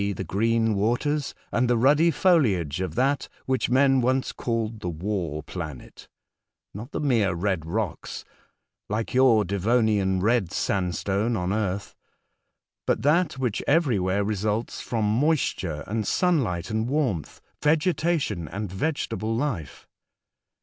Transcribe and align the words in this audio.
the 0.15 0.23
green 0.23 0.73
waters 0.73 1.35
and 1.51 1.69
the 1.69 1.77
ruddy 1.77 2.09
foliage 2.09 2.81
of 2.81 2.95
that 2.95 3.29
which 3.45 3.69
men 3.69 4.01
once 4.01 4.31
called 4.31 4.79
the 4.79 4.89
w^ar 4.91 5.45
planet; 5.45 6.07
not 6.73 6.91
the 6.91 6.99
mere 6.99 7.35
red 7.35 7.67
rocks 7.67 8.25
(like 8.89 9.13
your 9.13 9.45
Devonian 9.45 10.19
red 10.19 10.51
sand 10.51 10.95
stone 10.95 11.35
on 11.37 11.53
earth), 11.53 11.93
but 12.87 13.03
that 13.03 13.33
which 13.33 13.61
everywhere 13.67 14.23
results 14.23 14.81
from 14.81 15.05
moisture 15.05 15.83
and 15.85 16.07
sunlight 16.07 16.71
and 16.71 16.89
warmth— 16.89 17.39
vegetation 17.61 18.47
and 18.47 18.71
vege 18.71 19.07
table 19.07 19.35
life. 19.35 19.87